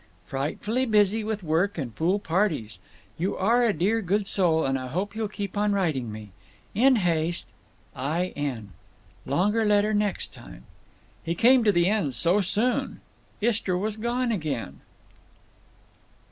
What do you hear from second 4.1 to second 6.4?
soul and I hope you'll keep on writing me.